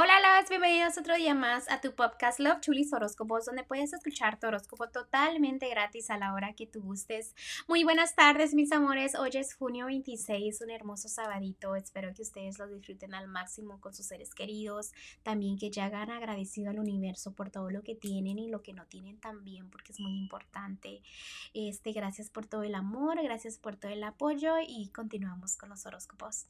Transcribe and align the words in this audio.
Hola, 0.00 0.20
las 0.20 0.48
bienvenidos 0.48 0.96
otro 0.96 1.16
día 1.16 1.34
más 1.34 1.68
a 1.68 1.80
tu 1.80 1.92
podcast 1.92 2.38
Love 2.38 2.60
Chulis 2.60 2.92
Horóscopos, 2.92 3.46
donde 3.46 3.64
puedes 3.64 3.92
escuchar 3.92 4.38
tu 4.38 4.46
horóscopo 4.46 4.88
totalmente 4.90 5.68
gratis 5.68 6.08
a 6.10 6.18
la 6.18 6.34
hora 6.34 6.52
que 6.52 6.68
tú 6.68 6.80
gustes. 6.80 7.34
Muy 7.66 7.82
buenas 7.82 8.14
tardes, 8.14 8.54
mis 8.54 8.70
amores. 8.70 9.16
Hoy 9.16 9.30
es 9.34 9.54
junio 9.54 9.86
26, 9.86 10.60
un 10.60 10.70
hermoso 10.70 11.08
sabadito. 11.08 11.74
Espero 11.74 12.14
que 12.14 12.22
ustedes 12.22 12.60
lo 12.60 12.68
disfruten 12.68 13.12
al 13.12 13.26
máximo 13.26 13.80
con 13.80 13.92
sus 13.92 14.06
seres 14.06 14.36
queridos. 14.36 14.92
También 15.24 15.58
que 15.58 15.72
ya 15.72 15.86
hagan 15.86 16.12
agradecido 16.12 16.70
al 16.70 16.78
universo 16.78 17.32
por 17.32 17.50
todo 17.50 17.68
lo 17.68 17.82
que 17.82 17.96
tienen 17.96 18.38
y 18.38 18.48
lo 18.48 18.62
que 18.62 18.74
no 18.74 18.86
tienen 18.86 19.18
también, 19.18 19.68
porque 19.68 19.90
es 19.90 19.98
muy 19.98 20.16
importante. 20.16 21.02
Este, 21.54 21.90
gracias 21.90 22.30
por 22.30 22.46
todo 22.46 22.62
el 22.62 22.76
amor, 22.76 23.20
gracias 23.20 23.58
por 23.58 23.74
todo 23.74 23.90
el 23.90 24.04
apoyo 24.04 24.58
y 24.64 24.90
continuamos 24.90 25.56
con 25.56 25.70
los 25.70 25.84
horóscopos. 25.86 26.46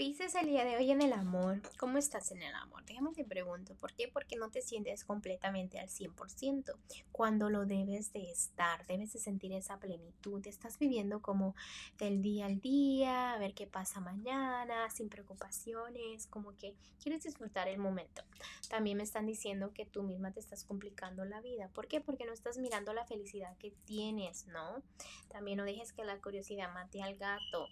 Pisces 0.00 0.34
el 0.34 0.46
día 0.46 0.64
de 0.64 0.78
hoy 0.78 0.90
en 0.92 1.02
el 1.02 1.12
amor. 1.12 1.60
¿Cómo 1.78 1.98
estás 1.98 2.32
en 2.32 2.40
el 2.40 2.54
amor? 2.54 2.82
Déjame 2.86 3.12
te 3.12 3.22
pregunto. 3.22 3.74
¿Por 3.74 3.92
qué? 3.92 4.08
Porque 4.08 4.34
no 4.34 4.50
te 4.50 4.62
sientes 4.62 5.04
completamente 5.04 5.78
al 5.78 5.90
100% 5.90 6.74
cuando 7.12 7.50
lo 7.50 7.66
debes 7.66 8.10
de 8.14 8.30
estar. 8.30 8.86
Debes 8.86 9.12
de 9.12 9.18
sentir 9.18 9.52
esa 9.52 9.78
plenitud. 9.78 10.46
Estás 10.46 10.78
viviendo 10.78 11.20
como 11.20 11.54
del 11.98 12.22
día 12.22 12.46
al 12.46 12.62
día, 12.62 13.34
a 13.34 13.38
ver 13.38 13.52
qué 13.52 13.66
pasa 13.66 14.00
mañana, 14.00 14.88
sin 14.88 15.10
preocupaciones, 15.10 16.26
como 16.28 16.56
que 16.56 16.74
quieres 17.02 17.24
disfrutar 17.24 17.68
el 17.68 17.76
momento. 17.76 18.22
También 18.70 18.96
me 18.96 19.02
están 19.02 19.26
diciendo 19.26 19.74
que 19.74 19.84
tú 19.84 20.02
misma 20.02 20.32
te 20.32 20.40
estás 20.40 20.64
complicando 20.64 21.26
la 21.26 21.42
vida. 21.42 21.68
¿Por 21.74 21.88
qué? 21.88 22.00
Porque 22.00 22.24
no 22.24 22.32
estás 22.32 22.56
mirando 22.56 22.94
la 22.94 23.04
felicidad 23.04 23.54
que 23.58 23.74
tienes, 23.84 24.46
¿no? 24.46 24.82
También 25.28 25.58
no 25.58 25.64
dejes 25.64 25.92
que 25.92 26.06
la 26.06 26.18
curiosidad 26.22 26.72
mate 26.72 27.02
al 27.02 27.16
gato. 27.16 27.68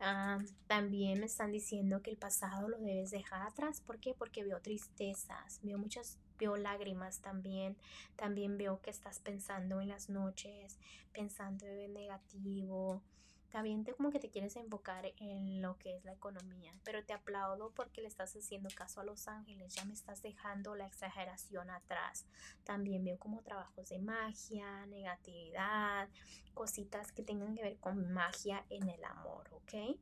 Ah, 0.00 0.38
también 0.66 1.20
me 1.20 1.26
están 1.26 1.52
diciendo 1.52 2.02
que 2.02 2.10
el 2.10 2.18
pasado 2.18 2.68
lo 2.68 2.78
debes 2.78 3.10
dejar 3.10 3.42
atrás. 3.42 3.80
¿Por 3.80 3.98
qué? 3.98 4.14
Porque 4.14 4.44
veo 4.44 4.60
tristezas, 4.60 5.58
veo 5.62 5.78
muchas, 5.78 6.18
veo 6.38 6.56
lágrimas 6.56 7.20
también. 7.20 7.76
También 8.14 8.58
veo 8.58 8.80
que 8.82 8.90
estás 8.90 9.20
pensando 9.20 9.80
en 9.80 9.88
las 9.88 10.10
noches, 10.10 10.78
pensando 11.12 11.66
en 11.66 11.94
negativo, 11.94 13.02
también 13.50 13.84
te, 13.84 13.94
como 13.94 14.10
que 14.10 14.18
te 14.18 14.30
quieres 14.30 14.56
enfocar 14.56 15.12
en 15.18 15.62
lo 15.62 15.78
que 15.78 15.96
es 15.96 16.04
la 16.04 16.12
economía, 16.12 16.74
pero 16.84 17.04
te 17.04 17.12
aplaudo 17.12 17.70
porque 17.74 18.02
le 18.02 18.08
estás 18.08 18.34
haciendo 18.34 18.68
caso 18.74 19.00
a 19.00 19.04
los 19.04 19.28
ángeles, 19.28 19.74
ya 19.74 19.84
me 19.84 19.94
estás 19.94 20.22
dejando 20.22 20.74
la 20.74 20.86
exageración 20.86 21.70
atrás. 21.70 22.26
También 22.64 23.04
veo 23.04 23.18
como 23.18 23.42
trabajos 23.42 23.88
de 23.88 23.98
magia, 23.98 24.86
negatividad, 24.86 26.08
cositas 26.54 27.12
que 27.12 27.22
tengan 27.22 27.54
que 27.54 27.62
ver 27.62 27.76
con 27.78 28.12
magia 28.12 28.64
en 28.70 28.88
el 28.88 29.04
amor, 29.04 29.48
¿ok? 29.52 29.96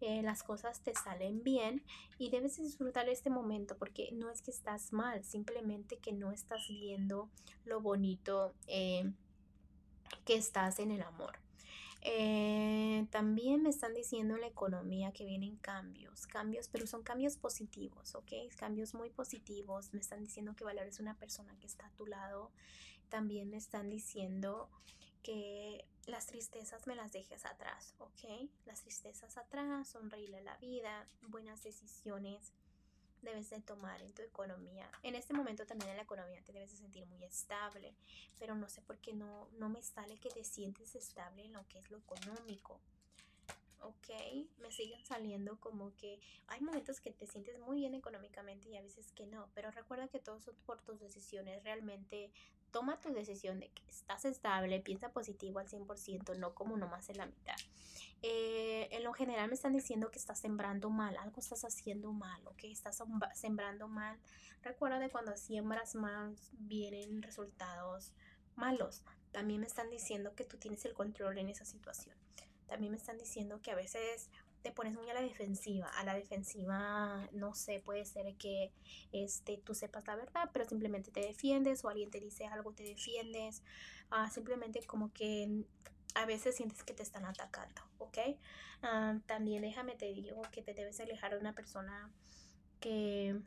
Eh, 0.00 0.20
las 0.22 0.42
cosas 0.42 0.80
te 0.80 0.94
salen 0.94 1.44
bien 1.44 1.84
y 2.18 2.30
debes 2.30 2.56
disfrutar 2.56 3.08
este 3.08 3.30
momento 3.30 3.76
porque 3.78 4.10
no 4.12 4.30
es 4.30 4.42
que 4.42 4.50
estás 4.50 4.92
mal, 4.92 5.22
simplemente 5.22 5.98
que 5.98 6.12
no 6.12 6.32
estás 6.32 6.66
viendo 6.66 7.30
lo 7.64 7.80
bonito 7.80 8.52
eh, 8.66 9.12
que 10.24 10.34
estás 10.34 10.80
en 10.80 10.90
el 10.90 11.02
amor. 11.02 11.38
Eh, 12.04 13.06
también 13.10 13.62
me 13.62 13.70
están 13.70 13.94
diciendo 13.94 14.34
en 14.34 14.40
la 14.40 14.48
economía 14.48 15.12
que 15.12 15.24
vienen 15.24 15.56
cambios, 15.56 16.26
cambios, 16.26 16.68
pero 16.68 16.86
son 16.88 17.04
cambios 17.04 17.36
positivos, 17.36 18.16
¿ok? 18.16 18.32
Cambios 18.56 18.94
muy 18.94 19.10
positivos. 19.10 19.94
Me 19.94 20.00
están 20.00 20.20
diciendo 20.20 20.54
que 20.56 20.64
valores 20.64 20.98
una 20.98 21.16
persona 21.16 21.56
que 21.60 21.66
está 21.66 21.86
a 21.86 21.92
tu 21.92 22.06
lado. 22.06 22.50
También 23.08 23.50
me 23.50 23.56
están 23.56 23.88
diciendo 23.88 24.68
que 25.22 25.86
las 26.06 26.26
tristezas 26.26 26.88
me 26.88 26.96
las 26.96 27.12
dejes 27.12 27.46
atrás, 27.46 27.94
¿ok? 27.98 28.50
Las 28.66 28.82
tristezas 28.82 29.36
atrás, 29.36 29.88
sonreírle 29.88 30.38
a 30.38 30.42
la 30.42 30.56
vida, 30.56 31.06
buenas 31.28 31.62
decisiones 31.62 32.52
debes 33.22 33.50
de 33.50 33.60
tomar 33.60 34.02
en 34.02 34.12
tu 34.12 34.22
economía. 34.22 34.90
En 35.02 35.14
este 35.14 35.32
momento 35.32 35.66
también 35.66 35.90
en 35.90 35.96
la 35.96 36.02
economía 36.02 36.42
te 36.42 36.52
debes 36.52 36.70
de 36.72 36.76
sentir 36.76 37.06
muy 37.06 37.24
estable, 37.24 37.94
pero 38.38 38.54
no 38.54 38.68
sé 38.68 38.82
por 38.82 38.98
qué 38.98 39.12
no, 39.12 39.48
no 39.58 39.68
me 39.68 39.82
sale 39.82 40.18
que 40.18 40.28
te 40.28 40.44
sientes 40.44 40.94
estable 40.94 41.44
en 41.44 41.52
lo 41.52 41.66
que 41.68 41.78
es 41.78 41.90
lo 41.90 41.98
económico. 41.98 42.80
Ok, 43.80 44.10
me 44.58 44.70
siguen 44.70 45.04
saliendo 45.04 45.58
como 45.58 45.94
que 45.96 46.20
hay 46.46 46.60
momentos 46.60 47.00
que 47.00 47.10
te 47.10 47.26
sientes 47.26 47.58
muy 47.58 47.78
bien 47.78 47.94
económicamente 47.94 48.68
y 48.68 48.76
a 48.76 48.82
veces 48.82 49.10
que 49.12 49.26
no, 49.26 49.48
pero 49.54 49.72
recuerda 49.72 50.06
que 50.06 50.20
todos 50.20 50.44
son 50.44 50.54
por 50.66 50.80
tus 50.82 51.00
decisiones, 51.00 51.64
realmente 51.64 52.30
toma 52.70 53.00
tu 53.00 53.12
decisión 53.12 53.58
de 53.58 53.68
que 53.68 53.82
estás 53.88 54.24
estable, 54.24 54.80
piensa 54.80 55.12
positivo 55.12 55.58
al 55.58 55.68
100%, 55.68 56.38
no 56.38 56.54
como 56.54 56.76
nomás 56.76 57.08
en 57.10 57.18
la 57.18 57.26
mitad. 57.26 57.56
Eh, 58.22 58.88
en 58.92 59.02
lo 59.02 59.12
general 59.12 59.48
me 59.48 59.54
están 59.54 59.72
diciendo 59.72 60.10
que 60.10 60.18
estás 60.18 60.38
sembrando 60.38 60.90
mal, 60.90 61.16
algo 61.16 61.40
estás 61.40 61.64
haciendo 61.64 62.12
mal, 62.12 62.40
¿ok? 62.46 62.64
Estás 62.64 63.02
sembrando 63.34 63.88
mal. 63.88 64.18
Recuerda 64.62 65.00
de 65.00 65.10
cuando 65.10 65.36
siembras 65.36 65.96
mal 65.96 66.36
vienen 66.52 67.20
resultados 67.22 68.12
malos. 68.54 69.02
También 69.32 69.60
me 69.60 69.66
están 69.66 69.90
diciendo 69.90 70.34
que 70.36 70.44
tú 70.44 70.56
tienes 70.56 70.84
el 70.84 70.94
control 70.94 71.38
en 71.38 71.48
esa 71.48 71.64
situación. 71.64 72.16
También 72.68 72.92
me 72.92 72.98
están 72.98 73.18
diciendo 73.18 73.60
que 73.60 73.72
a 73.72 73.74
veces 73.74 74.30
te 74.62 74.70
pones 74.70 74.94
muy 74.94 75.10
a 75.10 75.14
la 75.14 75.20
defensiva. 75.20 75.88
A 75.88 76.04
la 76.04 76.14
defensiva, 76.14 77.28
no 77.32 77.54
sé, 77.54 77.80
puede 77.80 78.04
ser 78.04 78.34
que 78.36 78.72
este, 79.10 79.58
tú 79.58 79.74
sepas 79.74 80.06
la 80.06 80.16
verdad, 80.16 80.50
pero 80.52 80.64
simplemente 80.64 81.10
te 81.10 81.20
defiendes 81.20 81.84
o 81.84 81.88
alguien 81.88 82.10
te 82.10 82.20
dice 82.20 82.46
algo, 82.46 82.72
te 82.72 82.84
defiendes. 82.84 83.62
Ah, 84.10 84.30
simplemente 84.30 84.80
como 84.86 85.12
que 85.12 85.64
a 86.14 86.26
veces 86.26 86.56
sientes 86.56 86.82
que 86.82 86.94
te 86.94 87.02
están 87.02 87.24
atacando, 87.24 87.82
¿ok? 87.98 88.18
Ah, 88.82 89.18
también 89.26 89.62
déjame 89.62 89.94
te 89.94 90.06
digo 90.06 90.42
que 90.52 90.62
te 90.62 90.74
debes 90.74 91.00
alejar 91.00 91.32
de 91.32 91.38
una 91.38 91.54
persona 91.54 92.10
que 92.80 93.40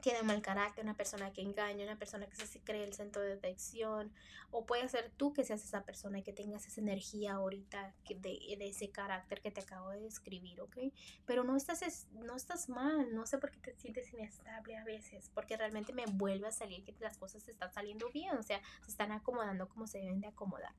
tiene 0.00 0.22
mal 0.22 0.40
carácter, 0.40 0.84
una 0.84 0.96
persona 0.96 1.32
que 1.32 1.42
engaña, 1.42 1.84
una 1.84 1.98
persona 1.98 2.26
que 2.26 2.46
se 2.46 2.60
cree 2.60 2.84
el 2.84 2.94
centro 2.94 3.22
de 3.22 3.30
detección, 3.30 4.12
o 4.50 4.64
puede 4.64 4.88
ser 4.88 5.10
tú 5.16 5.32
que 5.32 5.44
seas 5.44 5.64
esa 5.64 5.84
persona 5.84 6.18
y 6.18 6.22
que 6.22 6.32
tengas 6.32 6.66
esa 6.66 6.80
energía 6.80 7.34
ahorita 7.34 7.94
de, 8.08 8.38
ese 8.60 8.90
carácter 8.90 9.40
que 9.40 9.50
te 9.50 9.62
acabo 9.62 9.90
de 9.90 10.00
describir, 10.00 10.60
¿ok? 10.60 10.76
Pero 11.24 11.44
no 11.44 11.56
estás, 11.56 12.06
no 12.12 12.36
estás 12.36 12.68
mal, 12.68 13.14
no 13.14 13.26
sé 13.26 13.38
por 13.38 13.50
qué 13.50 13.58
te 13.58 13.74
sientes 13.76 14.05
inestable 14.16 14.76
a 14.76 14.84
veces, 14.84 15.30
porque 15.34 15.56
realmente 15.56 15.92
me 15.92 16.04
vuelve 16.06 16.48
a 16.48 16.52
salir 16.52 16.84
que 16.84 16.94
las 17.00 17.18
cosas 17.18 17.42
se 17.42 17.50
están 17.50 17.72
saliendo 17.72 18.10
bien, 18.10 18.36
o 18.36 18.42
sea, 18.42 18.60
se 18.84 18.90
están 18.90 19.12
acomodando 19.12 19.68
como 19.68 19.86
se 19.86 19.98
deben 19.98 20.20
de 20.20 20.28
acomodar. 20.28 20.74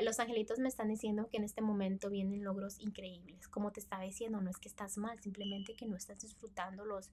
Los 0.00 0.20
angelitos 0.20 0.58
me 0.58 0.68
están 0.68 0.88
diciendo 0.88 1.28
que 1.30 1.36
en 1.36 1.44
este 1.44 1.62
momento 1.62 2.10
vienen 2.10 2.44
logros 2.44 2.80
increíbles, 2.80 3.48
como 3.48 3.72
te 3.72 3.80
estaba 3.80 4.04
diciendo, 4.04 4.40
no 4.40 4.50
es 4.50 4.58
que 4.58 4.68
estás 4.68 4.96
mal, 4.98 5.20
simplemente 5.20 5.74
que 5.74 5.86
no 5.86 5.96
estás 5.96 6.20
disfrutando 6.20 6.84
los, 6.84 7.08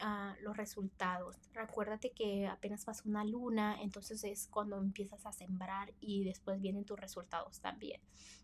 uh, 0.00 0.34
los 0.42 0.56
resultados. 0.56 1.36
Recuérdate 1.52 2.12
que 2.12 2.46
apenas 2.46 2.84
pasó 2.84 3.08
una 3.08 3.24
luna, 3.24 3.80
entonces 3.80 4.22
es 4.24 4.48
cuando 4.48 4.78
empiezas 4.78 5.26
a 5.26 5.32
sembrar 5.32 5.92
y 6.00 6.24
después 6.24 6.60
vienen 6.60 6.84
tus 6.84 6.98
resultados 6.98 7.60
también. 7.60 8.00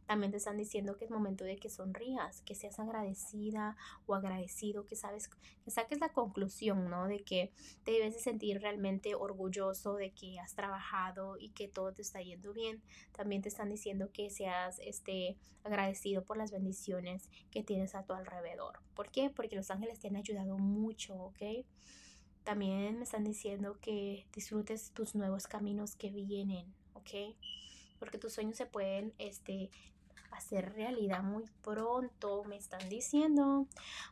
También 0.06 0.30
te 0.30 0.38
están 0.38 0.56
diciendo 0.56 0.96
que 0.96 1.04
es 1.04 1.10
momento 1.10 1.44
de 1.44 1.56
que 1.56 1.68
sonrías, 1.68 2.40
que 2.42 2.54
seas 2.54 2.78
agradecida 2.78 3.76
o 4.06 4.14
agradecido, 4.14 4.86
que 4.86 4.94
sabes, 4.94 5.28
que 5.28 5.70
saques 5.70 5.98
la 5.98 6.10
conclusión, 6.10 6.45
¿no? 6.90 7.06
De 7.06 7.22
que 7.24 7.52
te 7.84 7.92
debes 7.92 8.14
de 8.14 8.20
sentir 8.20 8.60
realmente 8.60 9.14
orgulloso 9.14 9.94
de 9.94 10.12
que 10.12 10.38
has 10.38 10.54
trabajado 10.54 11.36
y 11.38 11.50
que 11.50 11.68
todo 11.68 11.92
te 11.92 12.02
está 12.02 12.20
yendo 12.20 12.52
bien. 12.52 12.82
También 13.12 13.42
te 13.42 13.48
están 13.48 13.70
diciendo 13.70 14.10
que 14.12 14.30
seas 14.30 14.78
este 14.80 15.36
agradecido 15.64 16.24
por 16.24 16.36
las 16.36 16.50
bendiciones 16.50 17.28
que 17.50 17.62
tienes 17.62 17.94
a 17.94 18.04
tu 18.04 18.12
alrededor. 18.12 18.80
¿Por 18.94 19.10
qué? 19.10 19.30
Porque 19.30 19.56
los 19.56 19.70
ángeles 19.70 19.98
te 19.98 20.08
han 20.08 20.16
ayudado 20.16 20.58
mucho, 20.58 21.14
¿ok? 21.16 21.64
También 22.44 22.98
me 22.98 23.02
están 23.02 23.24
diciendo 23.24 23.78
que 23.80 24.26
disfrutes 24.32 24.92
tus 24.92 25.16
nuevos 25.16 25.48
caminos 25.48 25.96
que 25.96 26.10
vienen, 26.10 26.72
¿ok? 26.92 27.34
Porque 27.98 28.18
tus 28.18 28.34
sueños 28.34 28.56
se 28.56 28.66
pueden 28.66 29.12
este, 29.18 29.70
hacer 30.30 30.72
realidad 30.74 31.22
muy 31.22 31.44
pronto, 31.62 32.44
me 32.44 32.56
están 32.56 32.88
diciendo. 32.88 33.66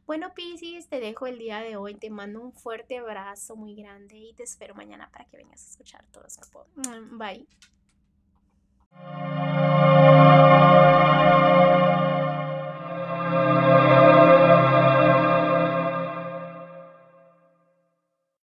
Bueno, 0.06 0.32
Pisces, 0.34 0.88
te 0.88 1.00
dejo 1.00 1.26
el 1.26 1.38
día 1.38 1.60
de 1.60 1.76
hoy. 1.76 1.94
Te 1.94 2.10
mando 2.10 2.40
un 2.40 2.52
fuerte 2.52 2.98
abrazo 2.98 3.56
muy 3.56 3.74
grande 3.74 4.16
y 4.16 4.34
te 4.34 4.42
espero 4.42 4.74
mañana 4.74 5.10
para 5.10 5.24
que 5.26 5.36
vengas 5.36 5.64
a 5.64 5.70
escuchar 5.70 6.04
todo 6.10 6.24
esto. 6.26 6.66
Bye. 7.12 7.46